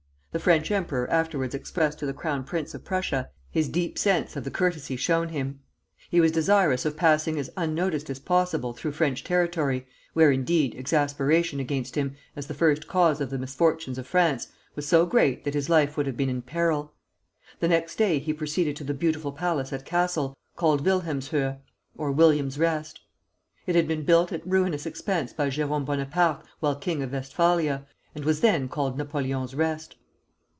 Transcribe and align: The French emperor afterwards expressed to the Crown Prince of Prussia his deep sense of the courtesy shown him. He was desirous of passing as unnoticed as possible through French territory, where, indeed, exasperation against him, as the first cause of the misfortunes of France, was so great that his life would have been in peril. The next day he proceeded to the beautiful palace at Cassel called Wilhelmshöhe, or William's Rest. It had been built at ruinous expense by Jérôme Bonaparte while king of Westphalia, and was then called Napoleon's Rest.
The 0.33 0.39
French 0.39 0.71
emperor 0.71 1.09
afterwards 1.09 1.53
expressed 1.53 1.99
to 1.99 2.05
the 2.05 2.13
Crown 2.13 2.45
Prince 2.45 2.73
of 2.73 2.85
Prussia 2.85 3.29
his 3.49 3.67
deep 3.67 3.97
sense 3.97 4.37
of 4.37 4.45
the 4.45 4.49
courtesy 4.49 4.95
shown 4.95 5.27
him. 5.27 5.59
He 6.09 6.21
was 6.21 6.31
desirous 6.31 6.85
of 6.85 6.95
passing 6.95 7.37
as 7.37 7.49
unnoticed 7.57 8.09
as 8.09 8.19
possible 8.19 8.71
through 8.71 8.93
French 8.93 9.25
territory, 9.25 9.87
where, 10.13 10.31
indeed, 10.31 10.73
exasperation 10.73 11.59
against 11.59 11.95
him, 11.97 12.15
as 12.33 12.47
the 12.47 12.53
first 12.53 12.87
cause 12.87 13.19
of 13.19 13.29
the 13.29 13.37
misfortunes 13.37 13.97
of 13.97 14.07
France, 14.07 14.47
was 14.73 14.87
so 14.87 15.05
great 15.05 15.43
that 15.43 15.53
his 15.53 15.67
life 15.67 15.97
would 15.97 16.07
have 16.07 16.15
been 16.15 16.29
in 16.29 16.41
peril. 16.41 16.93
The 17.59 17.67
next 17.67 17.97
day 17.97 18.17
he 18.17 18.31
proceeded 18.31 18.77
to 18.77 18.85
the 18.85 18.93
beautiful 18.93 19.33
palace 19.33 19.73
at 19.73 19.83
Cassel 19.83 20.37
called 20.55 20.85
Wilhelmshöhe, 20.85 21.57
or 21.97 22.09
William's 22.13 22.57
Rest. 22.57 23.01
It 23.67 23.75
had 23.75 23.85
been 23.85 24.05
built 24.05 24.31
at 24.31 24.47
ruinous 24.47 24.85
expense 24.85 25.33
by 25.33 25.49
Jérôme 25.49 25.83
Bonaparte 25.83 26.45
while 26.61 26.77
king 26.77 27.03
of 27.03 27.11
Westphalia, 27.11 27.85
and 28.15 28.23
was 28.23 28.39
then 28.39 28.69
called 28.69 28.97
Napoleon's 28.97 29.53
Rest. 29.55 29.97